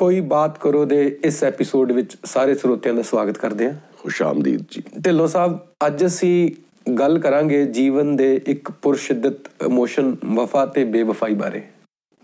ਕੋਈ 0.00 0.20
ਬਾਤ 0.20 0.58
ਕਰੋ 0.58 0.84
ਦੇ 0.84 1.18
ਇਸ 1.24 1.44
ਐਪੀਸੋਡ 1.44 1.92
ਵਿੱਚ 1.92 2.16
ਸਾਰੇ 2.24 2.54
ਸਰੋਤਿਆਂ 2.54 2.94
ਦਾ 2.94 3.02
ਸਵਾਗਤ 3.02 3.38
ਕਰਦੇ 3.38 3.66
ਹਾਂ। 3.66 3.74
ਖੁਸ਼ਾਮਦੀਦ 3.98 4.60
ਜੀ। 4.70 4.82
ਢਿੱਲੋਂ 5.04 5.26
ਸਾਹਿਬ 5.26 5.58
ਅੱਜ 5.86 6.06
ਅਸੀਂ 6.06 6.50
ਗੱਲ 6.92 7.18
ਕਰਾਂਗੇ 7.18 7.66
ਜੀਵਨ 7.66 8.16
ਦੇ 8.16 8.40
ਇੱਕ 8.46 8.70
ਪੁਰਸ਼ਿੱਦਤ 8.70 9.36
ਇਮੋਸ਼ਨ 9.66 10.16
ਵਫਾ 10.34 10.66
ਤੇ 10.66 10.84
ਬੇਵਫਾਈ 10.84 11.34
ਬਾਰੇ। 11.34 11.62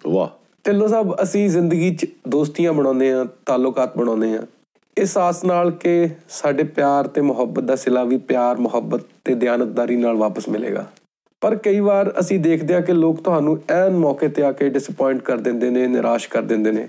ਵਾਹ। 0.07 0.29
ਢਿੱਲੋਂ 0.67 0.89
ਸਾਹਿਬ 0.89 1.23
ਅਸੀਂ 1.23 1.49
ਜ਼ਿੰਦਗੀ 1.49 1.95
'ਚ 1.95 2.07
ਦੋਸਤੀਆਂ 2.29 2.73
ਬਣਾਉਂਦੇ 2.73 3.13
ਹਾਂ 3.13 3.27
ਤਾਲੁਕਾਤ 3.47 3.99
ਬਣਾਉਂਦੇ 3.99 4.33
ਹਾਂ। 4.33 4.43
ਇਸ 4.99 5.19
ਆਸ 5.19 5.45
ਨਾਲ 5.45 5.71
ਕਿ 5.71 6.09
ਸਾਡੇ 6.29 6.65
ਪਿਆਰ 6.65 7.07
ਤੇ 7.07 7.21
ਮੁਹੱਬਤ 7.21 7.63
ਦਾ 7.63 7.77
ਸਿਲਾ 7.77 8.05
ਵੀ 8.05 8.17
ਪਿਆਰ 8.17 8.57
ਮੁਹੱਬਤ 8.57 9.01
ਤੇ 9.25 9.35
ਦਿਆਨਤਦਾਰੀ 9.35 9.97
ਨਾਲ 9.97 10.17
ਵਾਪਸ 10.17 10.49
ਮਿਲੇਗਾ। 10.49 10.91
ਪਰ 11.41 11.57
ਕਈ 11.57 11.81
ਵਾਰ 11.81 12.15
ਅਸੀਂ 12.21 12.39
ਦੇਖਦੇ 12.39 12.75
ਹਾਂ 12.75 12.83
ਕਿ 12.83 12.93
ਲੋਕ 12.93 13.21
ਤੁਹਾਨੂੰ 13.21 13.63
ਐਨ 13.71 13.97
ਮੌਕੇ 13.97 14.29
ਤੇ 14.29 14.43
ਆ 14.43 14.53
ਕੇ 14.53 14.69
ਡਿਸਪਾਇੰਟ 14.69 15.23
ਕਰ 15.23 15.37
ਦਿੰਦੇ 15.37 15.71
ਨੇ 15.71 15.87
ਨਿਰਾਸ਼ 15.87 16.29
ਕਰ 16.29 16.43
ਦਿੰਦੇ 16.43 16.73
ਨੇ। 16.73 16.89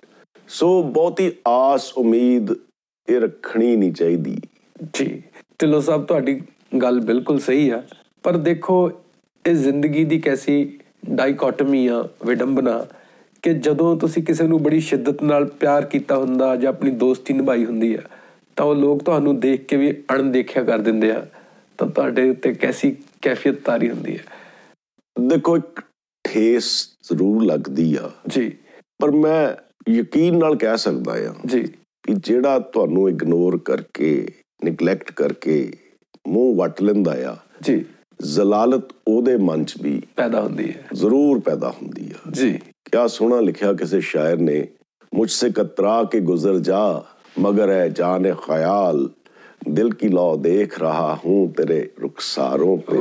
ਸੋ 0.51 0.83
ਬਹੁਤੀ 0.83 1.31
ਆਸ 1.47 1.93
ਉਮੀਦ 1.93 2.51
ਇਹ 3.09 3.19
ਰੱਖਣੀ 3.19 3.75
ਨਹੀਂ 3.75 3.93
ਚਾਹੀਦੀ। 3.93 4.37
ਜੀ 4.93 5.23
ਢਿੱਲੋਂ 5.61 5.81
ਸਾਹਿਬ 5.81 6.05
ਤੁਹਾਡੀ 6.05 6.41
ਗੱਲ 6.81 6.99
ਬਿਲਕੁਲ 6.99 7.39
ਸਹੀ 7.39 7.69
ਆ। 7.69 7.83
ਪਰ 8.23 8.37
ਦੇਖੋ 8.37 8.91
ਇਹ 9.47 9.55
ਜ਼ਿੰਦਗੀ 9.55 10.03
ਦੀ 10.03 10.19
ਕੈਸੀ 10.19 10.79
ਡਾਈਕੋਟਮੀ 11.09 11.87
ਆ 11.87 12.09
ਵਿਡੰਬਨਾ 12.25 12.85
ਕਿ 13.41 13.53
ਜਦੋਂ 13.53 13.97
ਤੁਸੀਂ 13.97 14.23
ਕਿਸੇ 14.23 14.43
ਨੂੰ 14.43 14.63
ਬੜੀ 14.63 14.79
ਸ਼ਿੱਦਤ 14.79 15.23
ਨਾਲ 15.23 15.45
ਪਿਆਰ 15.45 15.85
ਕੀਤਾ 15.85 16.17
ਹੁੰਦਾ 16.17 16.55
ਜਾਂ 16.55 16.69
ਆਪਣੀ 16.69 16.91
ਦੋਸਤੀ 16.91 17.33
ਨਿਭਾਈ 17.33 17.65
ਹੁੰਦੀ 17.65 17.95
ਆ 17.95 18.01
ਤਾਂ 18.55 18.65
ਉਹ 18.65 18.75
ਲੋਕ 18.75 19.03
ਤੁਹਾਨੂੰ 19.03 19.39
ਦੇਖ 19.39 19.65
ਕੇ 19.65 19.77
ਵੀ 19.77 20.03
ਅਣਦੇਖਿਆ 20.13 20.63
ਕਰ 20.63 20.79
ਦਿੰਦੇ 20.79 21.11
ਆ। 21.11 21.27
ਤਾਂ 21.77 21.87
ਤੁਹਾਡੇ 21.87 22.29
ਉੱਤੇ 22.29 22.53
ਕੈਸੀ 22.53 22.97
ਕੈਫੀਅਤ 23.21 23.55
ਤਾਰੀ 23.55 23.89
ਹੁੰਦੀ 23.89 24.17
ਹੈ 24.17 24.23
ਦੇਖੋ 25.27 25.57
ਇੱਕ 25.57 25.81
ਠੇਸ 26.23 26.89
ਜ਼ਰੂਰ 27.03 27.43
ਲੱਗਦੀ 27.43 27.95
ਆ। 27.95 28.11
ਜੀ। 28.27 28.57
ਪਰ 28.99 29.11
ਮੈਂ 29.11 29.70
ਯਕੀਨ 29.89 30.37
ਨਾਲ 30.37 30.55
ਕਹਿ 30.55 30.77
ਸਕਦਾ 30.77 31.11
ਆ 31.11 31.33
ਜੀ। 31.45 31.63
ਕਿ 32.03 32.13
ਜਿਹੜਾ 32.13 32.59
ਤੁਹਾਨੂੰ 32.59 33.09
ਇਗਨੋਰ 33.09 33.57
ਕਰਕੇ 33.57 34.27
ਨੈਗਲੈਕਟ 34.65 35.11
ਕਰਕੇ 35.11 35.73
ਮੂੰਹ 36.27 36.55
ਵੱਟ 36.55 36.81
ਲੈਂਦਾ 36.81 37.31
ਆ 37.31 37.37
ਜੀ। 37.61 37.85
ਜ਼ਲਾਲਤ 38.21 38.83
ਉਹਦੇ 39.07 39.37
ਮਨ 39.37 39.65
'ਚ 39.65 39.73
ਵੀ 39.81 40.01
ਪੈਦਾ 40.15 40.41
ਹੁੰਦੀ 40.41 40.69
ਹੈ। 40.69 40.87
ਜ਼ਰੂਰ 40.93 41.39
ਪੈਦਾ 41.39 41.69
ਹੁੰਦੀ 41.69 42.11
ਆ। 42.11 42.31
ਜੀ। 42.31 42.59
ਕਿਆ 42.91 43.07
ਸੋਹਣਾ 43.07 43.39
ਲਿਖਿਆ 43.39 43.73
ਕਿਸੇ 43.73 44.01
ਸ਼ਾਇਰ 44.01 44.37
ਨੇ 44.37 44.67
ਮੁਝ 45.15 45.31
ਸੇ 45.31 45.49
ਕਤਰਾ 45.49 46.03
ਕੇ 46.03 46.19
ਗੁਜ਼ਰ 46.19 46.59
ਜਾ 46.59 47.03
ਮਗਰ 47.39 47.69
ਹੈ 47.69 47.87
ਜਾਨ 47.87 48.33
ਖਿਆਲ। 48.33 49.09
ਦਿਲ 49.69 49.93
ਕੀ 49.93 50.07
ਲੋ 50.07 50.37
ਦੇਖ 50.37 50.79
ਰਹਾ 50.79 51.17
ਹੂੰ 51.25 51.53
ਤੇਰੇ 51.57 51.89
ਰੁਖਸਾਰੋਂ 52.01 52.77
ਪੇ। 52.77 52.97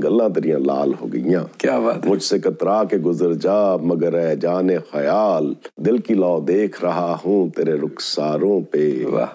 ਗੱਲਾਂ 0.00 0.30
ਤੇਰੀਆਂ 0.30 0.58
ਲਾਲ 0.58 0.94
ਹੋ 0.94 1.06
ਗਈਆਂ। 1.06 1.44
ਕੀ 1.58 1.68
ਬਾਤ 1.68 2.06
ਮੁਝ 2.06 2.22
ਸੇ 2.22 2.38
ਕਤਰਾ 2.38 2.84
ਕੇ 2.84 2.98
ਗੁਜ਼ਰ 2.98 3.34
ਜਾ 3.34 3.76
ਮਗਰ 3.76 4.18
ਹੈ 4.18 4.34
ਜਾਨੇ 4.34 4.78
ਖਿਆਲ। 4.78 5.54
ਦਿਲ 5.80 6.00
ਕੀ 6.00 6.14
ਲੋ 6.14 6.40
ਦੇਖ 6.40 6.84
ਰਹਾ 6.84 7.18
ਹੂੰ 7.26 7.50
ਤੇਰੇ 7.50 7.72
ਰੁਖਸਾਰੋਂ 7.72 8.62
ਪੇ। 8.62 9.04
ਵਾਹ। 9.04 9.26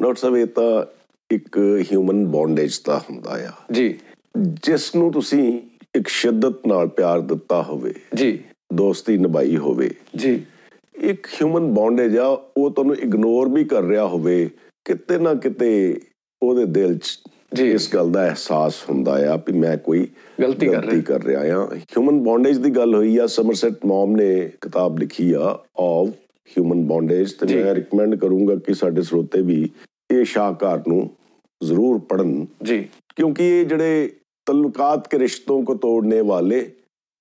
ਨੋਟ 0.00 0.18
ਸਵੇ 0.18 0.46
ਤਾਂ 0.46 0.84
ਇੱਕ 1.30 1.58
ਹਿਊਮਨ 1.92 2.26
ਬੌਂਡੇਜ 2.26 2.80
ਦਾ 2.86 2.98
ਹੁੰਦਾ 2.98 3.30
ਆ। 3.30 3.50
ਜੀ। 3.72 3.98
ਜਿਸ 4.38 4.94
ਨੂੰ 4.94 5.12
ਤੁਸੀਂ 5.12 5.60
ਇੱਕ 5.96 6.08
ਸ਼ਿੱਦਤ 6.08 6.66
ਨਾਲ 6.66 6.86
ਪਿਆਰ 6.88 7.20
ਦਿੱਤਾ 7.20 7.62
ਹੋਵੇ। 7.62 7.94
ਜੀ। 8.14 8.40
ਦੋਸਤੀ 8.72 9.18
ਨਿਭਾਈ 9.18 9.56
ਹੋਵੇ। 9.56 9.90
ਜੀ। 10.16 10.44
ਇੱਕ 11.00 11.26
ਹਿਊਮਨ 11.26 11.74
ਬੌਂਡੇਜ 11.74 12.18
ਆ 12.18 12.42
ਉਹ 12.56 12.70
ਤੁਹਾਨੂੰ 12.70 12.96
ਇਗਨੋਰ 12.96 13.48
ਵੀ 13.48 13.64
ਕਰ 13.64 13.82
ਰਿਹਾ 13.82 14.06
ਹੋਵੇ। 14.06 14.50
ਕਿਤੇ 14.86 15.18
ਨਾ 15.18 15.34
ਕਿਤੇ 15.34 16.00
ਉਹਦੇ 16.42 16.64
ਦਿਲ 16.64 16.98
'ਚ 16.98 17.18
ਜੀ। 17.54 17.70
ਇਸ 17.70 17.88
ਗੱਲ 17.94 18.10
ਦਾ 18.10 18.26
ਅਹਿਸਾਸ 18.26 18.74
ਹੁੰਦਾ 18.90 19.12
ਆ 19.32 19.36
ਕਿ 19.36 19.52
ਮੈਂ 19.52 19.76
ਕੋਈ 19.76 20.06
ਗਲਤੀ 20.42 20.66
ਕਰ 20.66 20.84
ਰਿਹਾ। 20.84 21.02
ਕਰ 21.02 21.24
ਰਿਹਾ 21.24 21.40
ਆ। 21.56 21.68
ਹਿਊਮਨ 21.74 22.20
ਬੌਂਡੇਜ 22.20 22.58
ਦੀ 22.58 22.70
ਗੱਲ 22.70 22.94
ਹੋਈ 22.94 23.16
ਆ 23.18 23.26
ਸਮਰਸੈਟ 23.26 23.86
ਮੌਮ 23.86 24.16
ਨੇ 24.16 24.28
ਕਿਤਾਬ 24.60 24.98
ਲਿਖੀ 24.98 25.32
ਆ 25.32 25.58
ਆਫ 25.78 26.08
ਹਿਊਮਨ 26.48 26.84
ਬੌਂਡੇਜ 26.84 27.32
ਤੇ 27.32 27.54
ਮੈਂ 27.54 27.74
ਰეკਮੈਂਡ 27.74 28.14
ਕਰੂੰਗਾ 28.14 28.54
ਕਿ 28.56 28.74
ਸਾਡੇ 28.74 29.02
ਸਰੋਤੇ 29.02 29.42
ਵੀ 29.42 29.68
ਇਹ 30.10 30.24
ਸ਼ਾਹਕਾਰ 30.24 30.82
ਨੂੰ 30.88 31.08
ਜ਼ਰੂਰ 31.60 31.98
ਪੜਨ 32.08 32.46
ਜੀ। 32.64 32.84
क्योंकि 33.18 33.44
ये 33.44 33.60
जड़े 33.64 33.92
तल्लुकात 34.46 35.06
के 35.12 35.18
रिश्तों 35.20 35.54
को 35.68 35.74
तोड़ने 35.84 36.16
वाले 36.30 36.58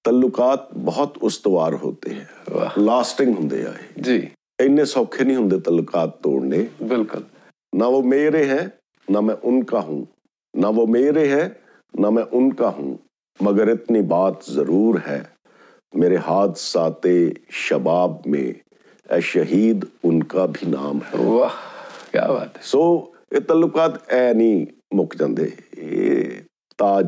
तल्लुकात 0.06 0.66
बहुत 0.88 1.14
उसतवार 1.24 1.78
होते 1.84 2.16
हैं 2.16 2.66
लास्टिंग 2.82 3.32
होंगे 3.36 3.62
जी 4.08 4.18
इन्ने 4.60 4.86
सौखे 4.94 5.28
नहीं 5.30 5.38
होंगे 5.38 5.60
तल्लुकात 5.62 6.18
तोड़ने 6.26 6.60
बिल्कुल 6.90 7.24
ना 7.75 7.87
वो 7.87 8.03
मेरे 8.05 8.45
हैं 8.45 8.65
ना 9.09 9.21
मैं 9.21 9.35
उनका 9.45 9.81
हूं 9.81 10.01
ना 10.55 10.69
वो 10.69 10.87
मेरे 10.89 11.27
हैं 11.29 11.47
ना 11.95 12.11
मैं 12.11 12.23
उनका 12.35 12.69
हूं 12.71 12.95
मगर 13.41 13.71
इतनी 13.71 14.03
बात 14.09 14.45
जरूर 14.51 14.99
है 15.07 15.21
मेरे 15.93 16.17
हादसाते 16.19 17.17
शबाब 17.61 18.23
में 18.27 18.55
ए 19.09 19.21
शहीद 19.23 19.87
उनका 20.05 20.47
भी 20.49 20.71
नाम 20.71 21.01
है 21.05 21.25
ਵਾਹ 21.31 21.57
ਕੀ 22.13 22.19
ਬਾਤ 22.29 22.57
ਹੈ 22.57 22.63
ਸੋ 22.63 22.83
ਇਹ 23.35 23.41
ਤਲੁਕਾਤ 23.41 23.99
ਐ 24.13 24.33
ਨਹੀਂ 24.33 24.67
ਮੁੱਕ 24.95 25.17
ਜਾਂਦੇ 25.17 25.51
ਇਹ 25.79 26.31
ਤਾਂ 26.79 27.03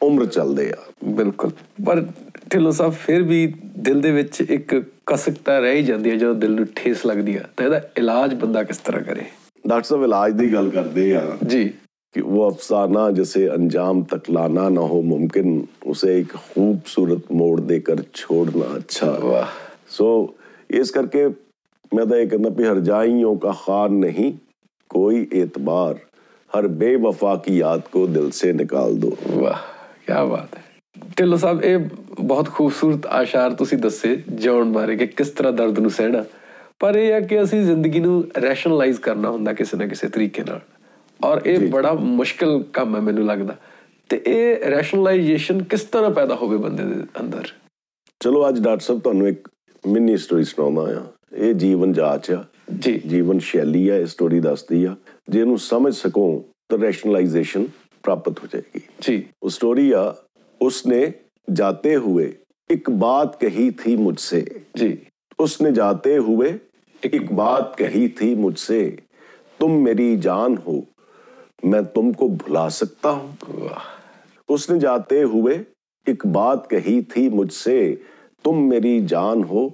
ਉਮਰ 0.00 0.26
ਚੱਲਦੇ 0.26 0.70
ਆ 0.70 0.82
ਬਿਲਕੁਲ 1.04 1.50
ਪਰ 1.86 2.00
ਢਿੱਲੋਂ 2.52 2.72
ਸਾਹਿਬ 2.72 2.92
ਫਿਰ 3.04 3.22
ਵੀ 3.22 3.46
ਦਿਲ 3.78 4.00
ਦੇ 4.00 4.10
ਵਿੱਚ 4.10 4.40
ਇੱਕ 4.40 4.74
ਕਸਕਤਾ 5.06 5.58
ਰਹਿ 5.58 5.76
ਹੀ 5.76 5.82
ਜਾਂਦੀ 5.82 6.10
ਹੈ 6.10 6.16
ਜਦੋਂ 6.16 6.34
ਦਿਲ 6.34 6.54
ਨੂੰ 6.54 6.66
ਠੇਸ 6.76 7.06
ਲੱਗਦੀ 7.06 7.36
ਹੈ 7.36 7.46
ਤਾਂ 7.56 7.64
ਇਹਦਾ 7.66 7.80
ਇਲਾਜ 7.98 8.34
ਬੰਦਾ 8.34 8.62
ਕਿਸ 8.62 8.78
ਤਰ੍ਹਾਂ 8.78 9.02
ਕਰੇ 9.02 9.24
ڈاکٹر 9.67 9.87
صاحب 9.87 10.03
علاج 10.03 10.39
دی 10.39 10.51
گل 10.51 10.69
کر 10.69 10.87
دے 10.87 11.15
ہاں 11.17 11.43
جی۔ 11.43 11.67
کہ 12.15 12.21
وہ 12.21 12.45
افسانہ 12.45 12.99
جسے 13.15 13.49
انجام 13.49 14.01
تک 14.03 14.29
لانا 14.29 14.67
نہ 14.69 14.79
ہو 14.79 15.01
ممکن 15.01 15.59
اسے 15.85 16.13
ایک 16.13 16.33
خوبصورت 16.47 17.31
موڑ 17.31 17.59
دے 17.59 17.79
کر 17.79 18.01
چھوڑنا 18.13 18.73
اچھا۔ 18.75 19.41
سو 19.89 20.25
اس 20.69 20.91
کر 20.91 21.05
کے 21.05 21.25
میں 21.91 22.05
تو 22.05 22.15
یہ 22.15 22.25
کہنا 22.25 22.49
پہ 22.49 22.63
ہر 22.63 22.79
جائیوں 22.79 23.35
کا 23.35 23.51
خان 23.51 23.99
نہیں 24.01 24.31
کوئی 24.89 25.25
اعتبار 25.31 25.93
ہر 26.55 26.67
بے 26.79 26.95
وفا 26.95 27.35
کی 27.35 27.57
یاد 27.57 27.91
کو 27.91 28.05
دل 28.07 28.31
سے 28.31 28.51
نکال 28.51 29.01
دو۔ 29.01 29.09
واہ 29.35 29.61
کیا 30.05 30.23
بات 30.25 30.55
ہے۔ 30.55 30.61
ਢਿੱਲੋਂ 31.17 31.37
صاحب 31.37 31.59
اے 31.63 31.77
بہت 32.27 32.47
خوبصورت 32.47 33.05
آشار 33.09 33.51
تسی 33.51 33.75
ਦੱਸੇ 33.75 34.15
ਜੌਨ 34.39 34.71
ਬਾਰੇ 34.71 34.95
ਕਿ 34.95 35.07
ਕਿਸ 35.07 35.31
ਤਰ੍ਹਾਂ 35.31 35.51
ਦਰਦ 35.53 35.79
ਨੂੰ 35.79 35.89
ਸਹਿਣਾ 35.89 36.23
ਪਰ 36.80 36.96
ਇਹ 36.96 37.12
ਹੈ 37.12 37.20
ਕਿ 37.20 37.42
ਅਸੀਂ 37.42 37.62
ਜ਼ਿੰਦਗੀ 37.62 38.00
ਨੂੰ 38.00 38.24
ਰੈਸ਼ਨਲਾਈਜ਼ 38.42 39.00
ਕਰਨਾ 39.00 39.30
ਹੁੰਦਾ 39.30 39.52
ਕਿਸੇ 39.52 39.76
ਨਾ 39.76 39.86
ਕਿਸੇ 39.86 40.08
ਤਰੀਕੇ 40.08 40.42
ਨਾਲ 40.42 40.60
ਔਰ 41.24 41.42
ਇਹ 41.46 41.68
ਬੜਾ 41.70 41.92
ਮੁਸ਼ਕਲ 41.92 42.62
ਕੰਮ 42.72 42.96
ਹੈ 42.96 43.00
ਮੈਨੂੰ 43.00 43.26
ਲੱਗਦਾ 43.26 43.56
ਤੇ 44.08 44.20
ਇਹ 44.26 44.70
ਰੈਸ਼ਨਲਾਈਜੇਸ਼ਨ 44.70 45.62
ਕਿਸ 45.62 45.82
ਤਰ੍ਹਾਂ 45.82 46.10
ਪੈਦਾ 46.10 46.34
ਹੋਵੇ 46.34 46.56
ਬੰਦੇ 46.56 46.84
ਦੇ 46.84 47.04
ਅੰਦਰ 47.20 47.48
ਚਲੋ 48.20 48.48
ਅੱਜ 48.48 48.60
ਡਾਕਟਰ 48.60 48.84
ਸਾਹਿਬ 48.84 49.00
ਤੁਹਾਨੂੰ 49.00 49.28
ਇੱਕ 49.28 49.48
ਮਿੰਨੀ 49.84 50.16
ਸਟੋਰੀ 50.16 50.44
ਸੁਣਾਉਂਦਾ 50.44 51.00
ਆ 51.00 51.02
ਇਹ 51.36 51.54
ਜੀਵਨ 51.54 51.92
ਜਾਚ 51.92 52.30
ਆ 52.30 52.44
ਜੀ 52.78 52.98
ਜੀਵਨ 53.08 53.38
ਸ਼ੈਲੀ 53.38 53.88
ਆ 53.88 53.96
ਇਹ 53.96 54.06
ਸਟੋਰੀ 54.06 54.40
ਦੱਸਦੀ 54.40 54.84
ਆ 54.84 54.94
ਜੇ 55.30 55.40
ਇਹਨੂੰ 55.40 55.58
ਸਮਝ 55.58 55.94
ਸਕੋ 55.94 56.44
ਤਾਂ 56.68 56.78
ਰੈਸ਼ਨਲਾਈਜੇਸ਼ਨ 56.78 57.66
ਪ੍ਰਾਪਤ 58.04 58.38
ਹੋ 58.38 58.48
ਜਾਏਗੀ 58.52 58.80
ਜੀ 59.02 59.16
वो 59.42 59.50
स्टोरी 59.50 59.84
या 59.92 60.02
उसने 60.60 61.00
जाते 61.48 61.94
हुए 61.94 62.26
एक 62.70 62.90
बात 62.98 63.38
कही 63.40 63.70
थी 63.70 63.96
मुझसे 63.96 64.40
जी 64.76 64.90
उसने 65.38 65.72
जाते 65.72 66.16
हुए 66.18 66.50
ایک 67.01 67.31
بات 67.31 67.77
کہی 67.77 68.07
تھی 68.07 68.35
مجھ 68.35 68.59
سے 68.59 68.95
تم 69.59 69.71
میری 69.83 70.17
جان 70.17 70.55
ہو 70.67 70.81
میں 71.63 71.81
تم 71.81 72.11
کو 72.11 72.27
بھلا 72.27 72.69
سکتا 72.69 73.09
ہوں۔ 73.09 73.31
اس 74.49 74.69
نے 74.69 74.79
جاتے 74.79 75.23
ہوئے 75.23 75.53
ایک 76.05 76.25
بات 76.25 76.69
کہی 76.69 77.01
تھی 77.01 77.29
مجھ 77.29 77.53
سے 77.53 77.95
تم 78.43 78.69
میری 78.69 79.05
جان 79.05 79.43
ہو 79.43 79.67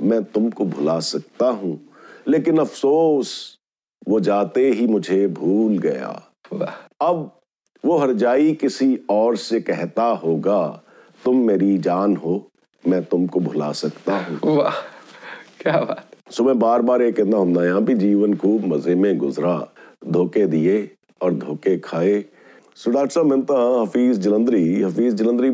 میں 0.00 0.20
تم 0.32 0.50
کو 0.50 0.64
بھلا 0.64 1.00
سکتا 1.00 1.50
ہوں۔ 1.50 1.76
لیکن 2.26 2.60
افسوس 2.60 3.28
وہ 4.06 4.18
جاتے 4.18 4.70
ہی 4.72 4.86
مجھے 4.86 5.26
بھول 5.26 5.78
گیا۔ 5.82 6.12
اب 7.00 7.16
وہ 7.84 8.00
ہر 8.00 8.12
جائی 8.12 8.54
کسی 8.54 8.96
اور 9.06 9.34
سے 9.34 9.60
کہتا 9.60 10.14
ہوگا 10.22 10.78
تم 11.24 11.46
میری 11.46 11.78
جان 11.78 12.14
ہو 12.16 12.38
میں 12.86 13.00
تم 13.00 13.26
کو 13.26 13.40
بھلا 13.40 13.72
سکتا 13.72 14.16
ہوں۔ 14.16 14.56
واہ۔ 14.56 14.72
کیا 15.58 15.80
بات۔ 15.84 16.07
सो 16.29 16.43
मैं 16.43 16.57
बार 16.59 16.81
बार 16.81 17.01
ये 17.01 17.11
कहना 17.11 17.37
ਹੁੰਦਾ 17.37 17.65
यहाँ 17.65 17.81
भी 17.81 17.93
जीवन 17.95 18.33
खूब 18.37 18.65
मजे 18.65 18.95
में 18.95 19.17
गुजरा 19.17 19.55
धोखे 20.07 20.45
दिए 20.47 20.77
और 21.21 21.33
धोखे 21.35 21.77
ਖਾਏ 21.79 22.23
ਸੋ 22.75 22.91
ਡਾਕਟਰ 22.91 23.11
ਸਾਹਿਬ 23.11 23.27
ਮੈਂ 23.27 23.37
ਤਾਂ 23.43 23.83
ਹਫੀਜ਼ 23.83 24.19
ਜਲੰਧਰੀ 24.19 24.83
ਹਫੀਜ਼ 24.83 25.15
ਜਲੰਧਰੀ 25.15 25.49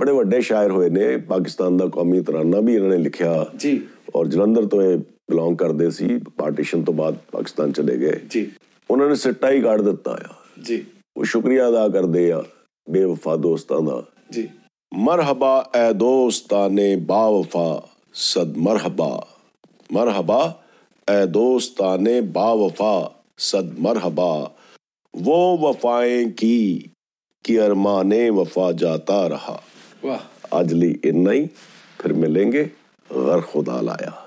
ਬੜੇ 0.00 0.12
ਵੱਡੇ 0.12 0.40
ਸ਼ਾਇਰ 0.40 0.70
ਹੋਏ 0.70 0.88
ਨੇ 0.90 1.16
ਪਾਕਿਸਤਾਨ 1.28 1.76
ਦਾ 1.76 1.86
ਕੌਮੀ 1.92 2.20
ਤਰਾਨਾ 2.22 2.60
ਵੀ 2.60 2.74
ਇਹਨਾਂ 2.74 2.88
ਨੇ 2.88 2.96
ਲਿਖਿਆ 2.98 3.32
ਜੀ 3.56 3.80
ਔਰ 4.14 4.26
ਜਲੰਧਰ 4.26 4.66
ਤੋਂ 4.66 4.82
ਇਹ 4.82 4.96
ਬਿਲੋਂਗ 4.98 5.56
ਕਰਦੇ 5.56 5.90
ਸੀ 5.90 6.20
ਪਾਰਟੀਸ਼ਨ 6.36 6.82
ਤੋਂ 6.84 6.94
ਬਾਅਦ 6.94 7.16
ਪਾਕਿਸਤਾਨ 7.32 7.72
ਚਲੇ 7.72 7.96
ਗਏ 7.96 8.20
ਜੀ 8.30 8.46
ਉਹਨਾਂ 8.90 9.08
ਨੇ 9.08 9.14
ਸਿੱਟਾ 9.16 9.50
ਹੀ 9.50 9.60
ਕੱਢ 9.60 9.82
ਦਿੱਤਾ 9.82 10.18
ਆ 10.22 10.34
ਜੀ 10.64 10.84
ਉਹ 11.16 11.24
ਸ਼ੁਕਰੀਆ 11.24 11.68
ਅਦਾ 11.68 11.88
ਕਰਦੇ 11.88 12.30
ਆ 12.32 12.42
ਬੇਵਫਾ 12.86 13.36
ਦੋਸਤਾਂ 13.38 13.80
ਦਾ 13.82 14.02
ਜੀ 14.32 14.48
मरहबा 14.92 15.50
ए 15.76 15.92
दोस्ताने 15.94 16.94
बावफा 17.04 17.68
सद 18.20 18.56
مرحبا 19.89 20.43
اے 21.07 21.25
دوستان 21.25 22.07
با 22.33 22.51
وفا 22.51 23.07
صد 23.37 23.79
مرحبا۔ 23.79 24.47
وہ 25.13 25.57
وفائیں 25.57 26.37
کی 26.37 26.81
کی 27.43 27.59
ارمانے 27.59 28.29
وفا 28.29 28.71
جاتا 28.71 29.29
رہا۔ 29.29 29.57
آج 30.51 30.73
لی 30.73 30.91
اتنا 31.03 31.31
پھر 31.97 32.13
ملیں 32.13 32.51
گے۔ 32.51 32.65
غر 33.09 33.39
خدا 33.39 33.81
لایا۔ 33.81 34.24